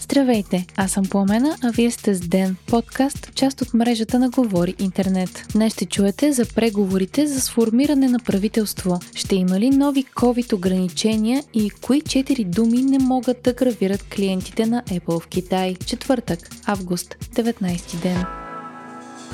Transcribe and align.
Здравейте, 0.00 0.66
аз 0.76 0.90
съм 0.90 1.04
Пламена, 1.04 1.56
а 1.62 1.70
вие 1.70 1.90
сте 1.90 2.14
с 2.14 2.20
Ден, 2.20 2.56
подкаст, 2.66 3.34
част 3.34 3.62
от 3.62 3.74
мрежата 3.74 4.18
на 4.18 4.30
Говори 4.30 4.74
Интернет. 4.78 5.46
Днес 5.52 5.72
ще 5.72 5.86
чуете 5.86 6.32
за 6.32 6.46
преговорите 6.54 7.26
за 7.26 7.40
сформиране 7.40 8.08
на 8.08 8.18
правителство. 8.18 9.00
Ще 9.14 9.36
има 9.36 9.60
ли 9.60 9.70
нови 9.70 10.04
COVID 10.04 10.52
ограничения 10.52 11.44
и 11.54 11.70
кои 11.70 12.00
четири 12.00 12.44
думи 12.44 12.82
не 12.82 12.98
могат 12.98 13.42
да 13.42 13.52
гравират 13.52 14.02
клиентите 14.02 14.66
на 14.66 14.82
Apple 14.82 15.20
в 15.20 15.26
Китай? 15.26 15.76
Четвъртък, 15.86 16.38
август, 16.66 17.14
19 17.34 18.02
ден. 18.02 18.43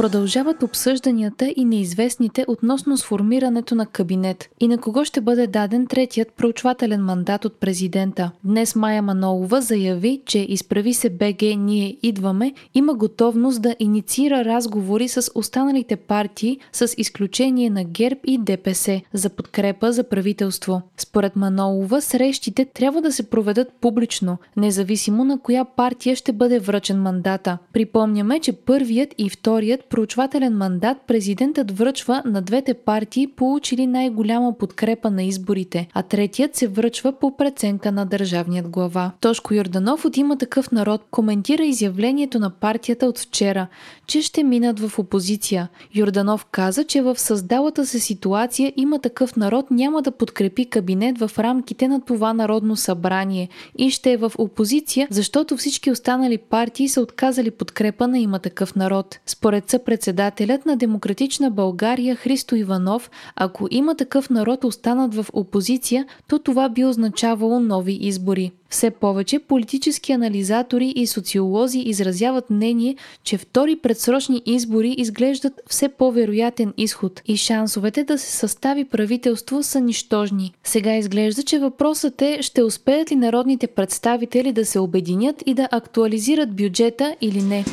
Продължават 0.01 0.63
обсъжданията 0.63 1.53
и 1.57 1.65
неизвестните 1.65 2.45
относно 2.49 2.97
сформирането 2.97 3.75
на 3.75 3.87
кабинет 3.87 4.49
и 4.61 4.69
на 4.69 4.79
кого 4.79 5.05
ще 5.05 5.21
бъде 5.21 5.47
даден 5.47 5.87
третият 5.87 6.33
проучвателен 6.33 7.05
мандат 7.05 7.45
от 7.45 7.61
президента. 7.61 8.31
Днес 8.45 8.77
Майя 8.77 9.03
Манолова 9.03 9.61
заяви, 9.61 10.21
че 10.27 10.39
изправи 10.39 10.95
се 10.95 11.11
БГ 11.11 11.43
Ние 11.43 11.97
идваме 12.03 12.53
има 12.75 12.95
готовност 12.95 13.63
да 13.63 13.77
инициира 13.79 14.45
разговори 14.45 15.09
с 15.09 15.31
останалите 15.35 15.97
партии 15.97 16.59
с 16.73 16.95
изключение 16.99 17.71
на 17.71 17.85
ГЕРБ 17.85 18.21
и 18.25 18.39
ДПС 18.39 19.01
за 19.13 19.31
подкрепа 19.31 19.93
за 19.93 20.05
правителство. 20.05 20.83
Според 20.97 21.37
Манолова 21.37 22.03
срещите 22.03 22.65
трябва 22.65 23.03
да 23.03 23.13
се 23.13 23.31
проведат 23.31 23.73
публично, 23.81 24.39
независимо 24.57 25.25
на 25.25 25.41
коя 25.41 25.65
партия 25.65 26.17
ще 26.17 26.33
бъде 26.33 26.59
връчен 26.59 27.03
мандата. 27.03 27.59
Припомняме, 27.73 28.41
че 28.41 28.53
първият 28.53 29.15
и 29.19 29.31
вторият 29.31 29.90
проучвателен 29.91 30.57
мандат 30.57 30.97
президентът 31.07 31.79
връчва 31.79 32.23
на 32.27 32.43
двете 32.43 32.75
партии, 32.75 33.27
получили 33.27 33.87
най-голяма 33.87 34.59
подкрепа 34.59 35.11
на 35.11 35.23
изборите, 35.23 35.89
а 35.95 36.03
третият 36.03 36.57
се 36.57 36.69
връчва 36.69 37.13
по 37.13 37.37
преценка 37.37 37.93
на 37.93 38.07
държавният 38.07 38.69
глава. 38.69 39.13
Тошко 39.21 39.55
Йорданов 39.55 40.05
от 40.05 40.17
има 40.17 40.37
такъв 40.37 40.73
народ 40.73 41.05
коментира 41.11 41.65
изявлението 41.65 42.39
на 42.39 42.51
партията 42.51 43.07
от 43.07 43.19
вчера, 43.19 43.67
че 44.07 44.23
ще 44.23 44.43
минат 44.43 44.81
в 44.81 44.99
опозиция. 44.99 45.69
Йорданов 45.95 46.45
каза, 46.45 46.85
че 46.85 47.03
в 47.03 47.19
създалата 47.19 47.87
се 47.87 47.99
ситуация 47.99 48.73
има 48.77 48.99
такъв 48.99 49.37
народ 49.37 49.71
няма 49.71 50.03
да 50.03 50.11
подкрепи 50.11 50.65
кабинет 50.65 51.19
в 51.19 51.31
рамките 51.39 51.89
на 51.89 52.01
това 52.01 52.35
народно 52.35 52.77
събрание 52.77 53.49
и 53.79 53.91
ще 53.91 54.13
е 54.13 54.17
в 54.17 54.33
опозиция, 54.39 55.09
защото 55.11 55.57
всички 55.57 55.91
останали 55.91 56.39
партии 56.39 56.89
са 56.89 57.01
отказали 57.01 57.51
подкрепа 57.51 58.09
на 58.09 58.19
има 58.19 58.39
такъв 58.39 58.75
народ. 58.75 59.19
Според 59.27 59.71
председателят 59.85 60.67
на 60.67 60.77
Демократична 60.77 61.51
България 61.51 62.17
Христо 62.17 62.57
Иванов, 62.57 63.11
ако 63.37 63.69
има 63.71 63.95
такъв 63.95 64.31
народ 64.31 64.65
останат 64.65 65.15
в 65.15 65.27
опозиция, 65.33 66.07
то 66.29 66.39
това 66.39 66.69
би 66.69 66.85
означавало 66.85 67.61
нови 67.61 67.99
избори. 68.01 68.53
Все 68.71 68.91
повече 68.91 69.39
политически 69.39 70.13
анализатори 70.13 70.93
и 70.97 71.07
социолози 71.07 71.79
изразяват 71.79 72.51
мнение, 72.51 72.97
че 73.25 73.39
втори 73.39 73.77
предсрочни 73.77 74.43
избори 74.47 74.95
изглеждат 74.99 75.53
все 75.69 75.89
по-вероятен 75.89 76.73
изход 76.77 77.23
и 77.27 77.37
шансовете 77.37 78.05
да 78.05 78.19
се 78.19 78.31
състави 78.31 78.85
правителство 78.85 79.63
са 79.63 79.81
нищожни. 79.81 80.53
Сега 80.65 80.97
изглежда, 80.97 81.43
че 81.43 81.59
въпросът 81.59 82.23
е 82.23 82.39
ще 82.43 82.63
успеят 82.63 83.11
ли 83.11 83.17
народните 83.17 83.67
представители 83.67 84.53
да 84.53 84.67
се 84.67 84.79
обединят 84.79 85.43
и 85.47 85.55
да 85.55 85.69
актуализират 85.71 86.57
бюджета 86.57 87.17
или 87.21 87.43
не. 87.43 87.65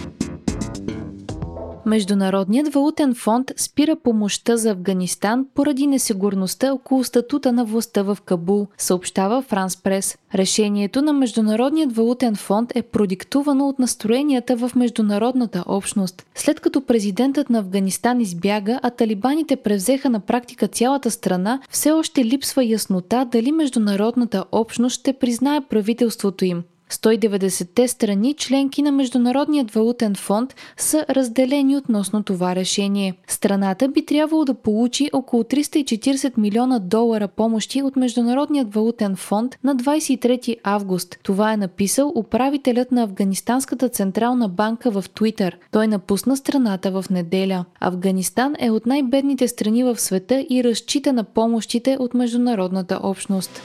Международният 1.87 2.73
валутен 2.73 3.15
фонд 3.15 3.51
спира 3.57 3.95
помощта 3.95 4.57
за 4.57 4.71
Афганистан 4.71 5.45
поради 5.55 5.87
несигурността 5.87 6.73
около 6.73 7.03
статута 7.03 7.51
на 7.51 7.65
властта 7.65 8.03
в 8.03 8.17
Кабул, 8.25 8.67
съобщава 8.77 9.41
Франс 9.41 9.77
Прес. 9.77 10.17
Решението 10.35 11.01
на 11.01 11.13
Международният 11.13 11.95
валутен 11.95 12.35
фонд 12.35 12.71
е 12.75 12.81
продиктувано 12.81 13.67
от 13.67 13.79
настроенията 13.79 14.57
в 14.57 14.71
международната 14.75 15.63
общност. 15.67 16.25
След 16.35 16.59
като 16.59 16.81
президентът 16.81 17.49
на 17.49 17.59
Афганистан 17.59 18.21
избяга, 18.21 18.79
а 18.83 18.89
талибаните 18.89 19.55
превзеха 19.55 20.09
на 20.09 20.19
практика 20.19 20.67
цялата 20.67 21.11
страна, 21.11 21.59
все 21.69 21.91
още 21.91 22.25
липсва 22.25 22.65
яснота 22.65 23.25
дали 23.31 23.51
международната 23.51 24.45
общност 24.51 24.99
ще 24.99 25.13
признае 25.13 25.61
правителството 25.69 26.45
им. 26.45 26.63
190-те 26.91 27.87
страни, 27.87 28.33
членки 28.33 28.81
на 28.81 28.91
Международният 28.91 29.71
валутен 29.71 30.15
фонд, 30.15 30.55
са 30.77 31.05
разделени 31.09 31.77
относно 31.77 32.23
това 32.23 32.55
решение. 32.55 33.13
Страната 33.27 33.87
би 33.87 34.05
трябвало 34.05 34.45
да 34.45 34.53
получи 34.53 35.09
около 35.13 35.43
340 35.43 36.37
милиона 36.37 36.79
долара 36.79 37.27
помощи 37.27 37.81
от 37.81 37.95
Международният 37.95 38.73
валутен 38.73 39.15
фонд 39.15 39.55
на 39.63 39.75
23 39.75 40.57
август. 40.63 41.17
Това 41.23 41.53
е 41.53 41.57
написал 41.57 42.11
управителят 42.15 42.91
на 42.91 43.03
Афганистанската 43.03 43.89
централна 43.89 44.49
банка 44.49 44.91
в 44.91 45.05
Твитър. 45.15 45.57
Той 45.71 45.87
напусна 45.87 46.37
страната 46.37 46.91
в 46.91 47.05
неделя. 47.09 47.65
Афганистан 47.79 48.55
е 48.59 48.71
от 48.71 48.85
най-бедните 48.85 49.47
страни 49.47 49.83
в 49.83 49.99
света 49.99 50.45
и 50.49 50.63
разчита 50.63 51.13
на 51.13 51.23
помощите 51.23 51.97
от 51.99 52.13
международната 52.13 52.99
общност. 53.03 53.61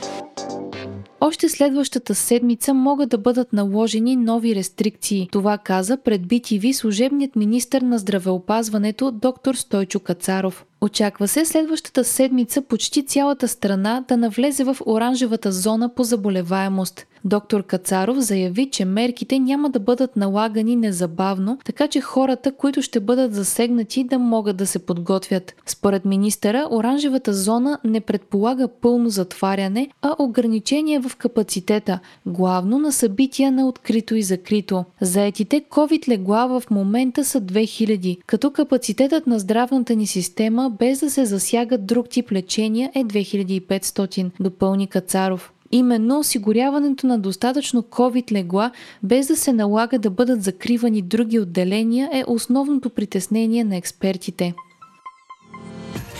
Още 1.24 1.48
следващата 1.48 2.14
седмица 2.14 2.74
могат 2.74 3.08
да 3.08 3.18
бъдат 3.18 3.52
наложени 3.52 4.16
нови 4.16 4.54
рестрикции. 4.54 5.28
Това 5.32 5.58
каза 5.58 5.96
пред 5.96 6.22
BTV 6.22 6.72
служебният 6.72 7.36
министр 7.36 7.80
на 7.80 7.98
здравеопазването 7.98 9.10
доктор 9.10 9.54
Стойчо 9.54 10.00
Кацаров. 10.00 10.64
Очаква 10.82 11.28
се 11.28 11.44
следващата 11.44 12.04
седмица 12.04 12.62
почти 12.62 13.06
цялата 13.06 13.48
страна 13.48 14.04
да 14.08 14.16
навлезе 14.16 14.64
в 14.64 14.76
оранжевата 14.86 15.52
зона 15.52 15.94
по 15.94 16.04
заболеваемост. 16.04 17.06
Доктор 17.24 17.62
Кацаров 17.62 18.18
заяви, 18.18 18.70
че 18.70 18.84
мерките 18.84 19.38
няма 19.38 19.70
да 19.70 19.80
бъдат 19.80 20.16
налагани 20.16 20.76
незабавно, 20.76 21.58
така 21.64 21.88
че 21.88 22.00
хората, 22.00 22.52
които 22.52 22.82
ще 22.82 23.00
бъдат 23.00 23.34
засегнати, 23.34 24.04
да 24.04 24.18
могат 24.18 24.56
да 24.56 24.66
се 24.66 24.78
подготвят. 24.78 25.54
Според 25.66 26.04
министъра, 26.04 26.68
оранжевата 26.70 27.32
зона 27.32 27.78
не 27.84 28.00
предполага 28.00 28.68
пълно 28.68 29.08
затваряне, 29.08 29.88
а 30.02 30.16
ограничение 30.18 31.00
в 31.00 31.16
капацитета, 31.16 31.98
главно 32.26 32.78
на 32.78 32.92
събития 32.92 33.52
на 33.52 33.68
открито 33.68 34.14
и 34.14 34.22
закрито. 34.22 34.84
Заетите 35.00 35.64
COVID 35.70 36.08
легла 36.08 36.46
в 36.46 36.62
момента 36.70 37.24
са 37.24 37.40
2000, 37.40 38.18
като 38.26 38.50
капацитетът 38.50 39.26
на 39.26 39.38
здравната 39.38 39.94
ни 39.94 40.06
система 40.06 40.71
без 40.78 41.00
да 41.00 41.10
се 41.10 41.24
засягат 41.24 41.86
друг 41.86 42.08
тип 42.08 42.32
лечения 42.32 42.90
е 42.94 43.04
2500, 43.04 44.30
допълни 44.40 44.86
Кацаров. 44.86 45.52
Именно 45.72 46.18
осигуряването 46.18 47.06
на 47.06 47.18
достатъчно 47.18 47.82
COVID 47.82 48.32
легла, 48.32 48.70
без 49.02 49.26
да 49.26 49.36
се 49.36 49.52
налага 49.52 49.98
да 49.98 50.10
бъдат 50.10 50.42
закривани 50.42 51.02
други 51.02 51.38
отделения, 51.38 52.10
е 52.12 52.24
основното 52.26 52.90
притеснение 52.90 53.64
на 53.64 53.76
експертите. 53.76 54.54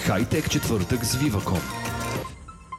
Хайтек 0.04 0.50
четвъртък 0.50 1.04
с 1.04 1.16
Viva.com 1.16 1.81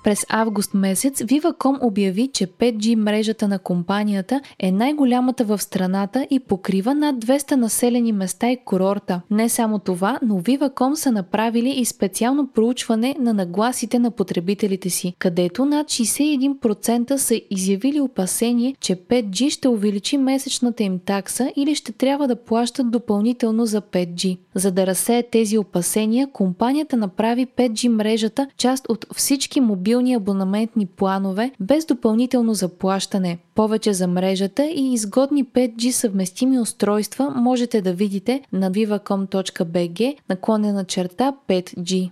през 0.03 0.25
август 0.29 0.73
месец 0.73 1.21
Viva.com 1.21 1.77
обяви, 1.81 2.29
че 2.33 2.47
5G 2.47 2.95
мрежата 2.95 3.47
на 3.47 3.59
компанията 3.59 4.41
е 4.59 4.71
най-голямата 4.71 5.45
в 5.45 5.61
страната 5.61 6.27
и 6.29 6.39
покрива 6.39 6.95
над 6.95 7.15
200 7.15 7.55
населени 7.55 8.11
места 8.11 8.51
и 8.51 8.57
курорта. 8.65 9.21
Не 9.31 9.49
само 9.49 9.79
това, 9.79 10.19
но 10.21 10.41
Viva.com 10.41 10.93
са 10.93 11.11
направили 11.11 11.69
и 11.69 11.85
специално 11.85 12.47
проучване 12.47 13.15
на 13.19 13.33
нагласите 13.33 13.99
на 13.99 14.11
потребителите 14.11 14.89
си, 14.89 15.13
където 15.19 15.65
над 15.65 15.87
61% 15.87 17.15
са 17.15 17.41
изявили 17.49 18.01
опасение, 18.01 18.75
че 18.79 18.95
5G 18.95 19.49
ще 19.49 19.67
увеличи 19.67 20.17
месечната 20.17 20.83
им 20.83 20.99
такса 21.05 21.51
или 21.55 21.75
ще 21.75 21.91
трябва 21.91 22.27
да 22.27 22.35
плащат 22.35 22.91
допълнително 22.91 23.65
за 23.65 23.81
5G. 23.81 24.37
За 24.55 24.71
да 24.71 24.87
разсее 24.87 25.23
тези 25.23 25.57
опасения, 25.57 26.27
компанията 26.33 26.97
направи 26.97 27.47
5G 27.57 27.87
мрежата 27.87 28.47
част 28.57 28.85
от 28.89 29.05
всички 29.15 29.61
мобилни 29.61 29.92
мобилни 29.93 30.13
абонаментни 30.13 30.85
планове 30.85 31.51
без 31.59 31.85
допълнително 31.85 32.53
заплащане. 32.53 33.37
Повече 33.55 33.93
за 33.93 34.07
мрежата 34.07 34.65
и 34.65 34.93
изгодни 34.93 35.45
5G 35.45 35.91
съвместими 35.91 36.59
устройства 36.59 37.29
можете 37.29 37.81
да 37.81 37.93
видите 37.93 38.41
на 38.53 38.71
viva.com.bg 38.71 40.15
наклонена 40.29 40.85
черта 40.85 41.33
5G. 41.49 42.11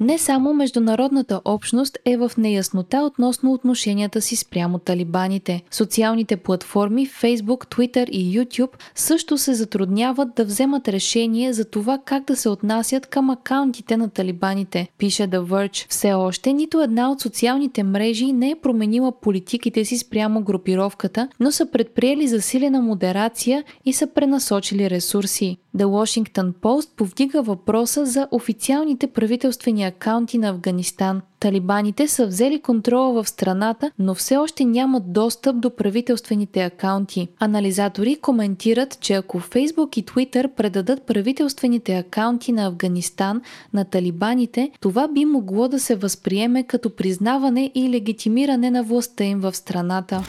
Не 0.00 0.18
само 0.18 0.54
международната 0.54 1.40
общност 1.44 1.98
е 2.04 2.16
в 2.16 2.30
неяснота 2.38 3.02
относно 3.02 3.52
отношенията 3.52 4.20
си 4.20 4.36
спрямо 4.36 4.78
талибаните. 4.78 5.62
Социалните 5.70 6.36
платформи 6.36 7.06
Facebook, 7.06 7.76
Twitter 7.76 8.10
и 8.10 8.38
YouTube 8.38 8.70
също 8.94 9.38
се 9.38 9.54
затрудняват 9.54 10.28
да 10.36 10.44
вземат 10.44 10.88
решение 10.88 11.52
за 11.52 11.64
това 11.64 11.98
как 12.04 12.24
да 12.24 12.36
се 12.36 12.48
отнасят 12.48 13.06
към 13.06 13.30
акаунтите 13.30 13.96
на 13.96 14.08
талибаните, 14.10 14.88
пише 14.98 15.22
The 15.22 15.40
Verge. 15.40 15.86
Все 15.88 16.12
още 16.12 16.52
нито 16.52 16.82
една 16.82 17.10
от 17.10 17.20
социалните 17.20 17.82
мрежи 17.82 18.32
не 18.32 18.50
е 18.50 18.60
променила 18.62 19.12
политиките 19.12 19.84
си 19.84 19.98
спрямо 19.98 20.42
групировката, 20.42 21.28
но 21.40 21.52
са 21.52 21.70
предприели 21.70 22.28
засилена 22.28 22.82
модерация 22.82 23.64
и 23.84 23.92
са 23.92 24.06
пренасочили 24.06 24.90
ресурси. 24.90 25.56
The 25.78 25.84
Washington 25.84 26.52
Post 26.52 26.88
повдига 26.96 27.42
въпроса 27.42 28.06
за 28.06 28.28
официалните 28.30 29.06
правителствени 29.06 29.84
акаунти 29.84 30.38
на 30.38 30.48
Афганистан. 30.48 31.22
Талибаните 31.40 32.08
са 32.08 32.26
взели 32.26 32.60
контрола 32.60 33.22
в 33.22 33.28
страната, 33.28 33.90
но 33.98 34.14
все 34.14 34.36
още 34.36 34.64
нямат 34.64 35.12
достъп 35.12 35.60
до 35.60 35.76
правителствените 35.76 36.60
акаунти. 36.60 37.28
Анализатори 37.40 38.16
коментират, 38.16 39.00
че 39.00 39.14
ако 39.14 39.38
Фейсбук 39.38 39.96
и 39.96 40.04
Twitter 40.04 40.48
предадат 40.48 41.02
правителствените 41.02 41.94
акаунти 41.94 42.52
на 42.52 42.66
Афганистан 42.66 43.42
на 43.74 43.84
талибаните, 43.84 44.70
това 44.80 45.08
би 45.08 45.24
могло 45.24 45.68
да 45.68 45.80
се 45.80 45.96
възприеме 45.96 46.62
като 46.62 46.90
признаване 46.90 47.70
и 47.74 47.90
легитимиране 47.90 48.70
на 48.70 48.82
властта 48.82 49.24
им 49.24 49.40
в 49.40 49.56
страната. 49.56 50.22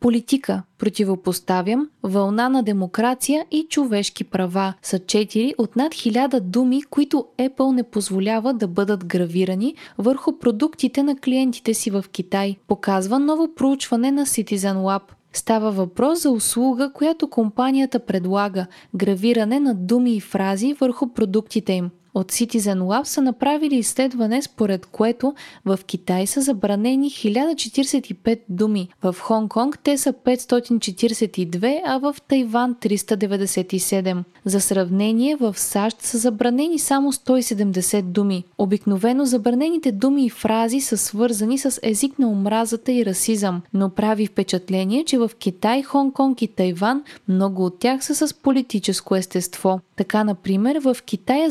Политика 0.00 0.62
противопоставям, 0.78 1.88
вълна 2.02 2.48
на 2.48 2.62
демокрация 2.62 3.46
и 3.50 3.66
човешки 3.70 4.24
права 4.24 4.74
са 4.82 4.98
четири 4.98 5.54
от 5.58 5.76
над 5.76 5.94
хиляда 5.94 6.40
думи, 6.40 6.82
които 6.82 7.26
Apple 7.38 7.74
не 7.74 7.82
позволява 7.82 8.54
да 8.54 8.68
бъдат 8.68 9.04
гравирани 9.04 9.74
върху 9.98 10.38
продуктите 10.38 11.02
на 11.02 11.16
клиентите 11.16 11.74
си 11.74 11.90
в 11.90 12.04
Китай, 12.12 12.56
показва 12.68 13.18
ново 13.18 13.54
проучване 13.54 14.10
на 14.10 14.26
Citizen 14.26 14.76
Lab. 14.76 15.02
Става 15.32 15.70
въпрос 15.70 16.22
за 16.22 16.30
услуга, 16.30 16.92
която 16.92 17.30
компанията 17.30 17.98
предлага– 18.06 18.66
гравиране 18.94 19.60
на 19.60 19.74
думи 19.74 20.16
и 20.16 20.20
фрази 20.20 20.72
върху 20.72 21.12
продуктите 21.12 21.72
им. 21.72 21.90
От 22.14 22.32
Citizen 22.32 22.78
Lab 22.78 23.04
са 23.04 23.22
направили 23.22 23.76
изследване, 23.76 24.42
според 24.42 24.86
което 24.86 25.34
в 25.64 25.78
Китай 25.86 26.26
са 26.26 26.40
забранени 26.40 27.10
1045 27.10 28.40
думи, 28.48 28.88
в 29.02 29.16
Хонг-Конг 29.20 29.78
те 29.82 29.98
са 29.98 30.12
542, 30.12 31.80
а 31.84 31.98
в 31.98 32.16
Тайван 32.28 32.74
397. 32.74 34.22
За 34.44 34.60
сравнение, 34.60 35.36
в 35.36 35.58
САЩ 35.58 36.02
са 36.02 36.18
забранени 36.18 36.78
само 36.78 37.12
170 37.12 38.02
думи. 38.02 38.44
Обикновено 38.58 39.24
забранените 39.24 39.92
думи 39.92 40.26
и 40.26 40.30
фрази 40.30 40.80
са 40.80 40.96
свързани 40.96 41.58
с 41.58 41.80
език 41.82 42.18
на 42.18 42.28
омразата 42.28 42.92
и 42.92 43.06
расизъм, 43.06 43.62
но 43.74 43.90
прави 43.90 44.26
впечатление, 44.26 45.04
че 45.04 45.18
в 45.18 45.30
Китай, 45.38 45.82
Хонг-Конг 45.82 46.42
и 46.42 46.48
Тайван 46.48 47.02
много 47.28 47.64
от 47.64 47.78
тях 47.78 48.04
са 48.04 48.14
с 48.14 48.34
политическо 48.34 49.16
естество. 49.16 49.80
Така, 49.96 50.24
например, 50.24 50.80
в 50.80 50.96
Китай 51.06 51.44
е 51.44 51.50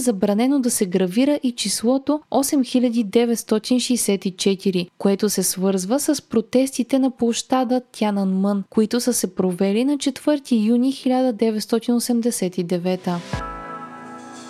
забранено 0.50 0.60
да 0.60 0.72
се 0.72 0.86
гравира 0.86 1.40
и 1.44 1.51
числото 1.51 2.22
8964, 2.31 4.90
което 4.98 5.30
се 5.30 5.44
свързва 5.44 6.00
с 6.00 6.22
протестите 6.22 7.00
на 7.00 7.12
площада 7.12 7.81
Тянанмън, 7.92 8.63
които 8.69 9.00
са 9.00 9.13
се 9.13 9.36
провели 9.36 9.86
на 9.86 9.98
4 9.98 10.68
юни 10.68 10.94
1989. 10.94 13.58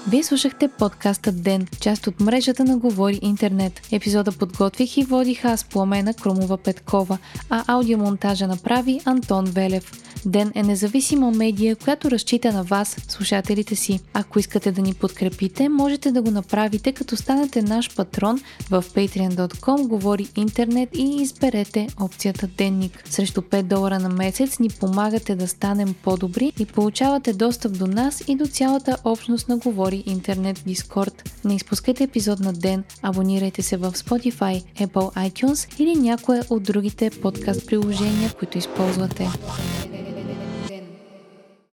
Вие 0.07 0.23
слушахте 0.23 0.67
подкаста 0.67 1.31
Ден, 1.31 1.67
част 1.81 2.07
от 2.07 2.19
мрежата 2.19 2.63
на 2.63 2.77
Говори 2.77 3.19
Интернет. 3.21 3.81
Епизода 3.91 4.31
подготвих 4.31 4.97
и 4.97 5.03
водих 5.03 5.45
аз 5.45 5.63
Пламена 5.63 6.13
Кромова 6.13 6.57
Петкова, 6.57 7.17
а 7.49 7.63
аудиомонтажа 7.67 8.47
направи 8.47 9.01
Антон 9.05 9.45
Велев. 9.45 9.91
Ден 10.25 10.51
е 10.55 10.63
независима 10.63 11.31
медия, 11.31 11.75
която 11.75 12.11
разчита 12.11 12.53
на 12.53 12.63
вас, 12.63 12.97
слушателите 13.07 13.75
си. 13.75 13.99
Ако 14.13 14.39
искате 14.39 14.71
да 14.71 14.81
ни 14.81 14.93
подкрепите, 14.93 15.69
можете 15.69 16.11
да 16.11 16.21
го 16.21 16.31
направите 16.31 16.91
като 16.91 17.15
станете 17.15 17.61
наш 17.61 17.95
патрон 17.95 18.41
в 18.69 18.83
patreon.com 18.95 19.87
говори 19.87 20.27
интернет 20.35 20.89
и 20.93 21.21
изберете 21.21 21.87
опцията 21.99 22.47
Денник. 22.47 23.03
Срещу 23.09 23.41
5 23.41 23.63
долара 23.63 23.99
на 23.99 24.09
месец 24.09 24.59
ни 24.59 24.69
помагате 24.69 25.35
да 25.35 25.47
станем 25.47 25.95
по-добри 26.03 26.53
и 26.59 26.65
получавате 26.65 27.33
достъп 27.33 27.77
до 27.77 27.87
нас 27.87 28.23
и 28.27 28.35
до 28.35 28.47
цялата 28.47 28.97
общност 29.03 29.49
на 29.49 29.57
Говори 29.57 29.88
интернет 29.95 30.57
в 30.57 30.65
Discord. 30.65 31.45
Не 31.45 31.55
изпускайте 31.55 32.03
епизод 32.03 32.39
на 32.39 32.53
ден, 32.53 32.83
абонирайте 33.01 33.61
се 33.61 33.77
в 33.77 33.91
Spotify, 33.91 34.63
Apple 34.79 35.31
iTunes 35.31 35.79
или 35.81 35.95
някое 35.95 36.41
от 36.49 36.63
другите 36.63 37.09
подкаст 37.09 37.67
приложения, 37.67 38.33
които 38.39 38.57
използвате. 38.57 39.27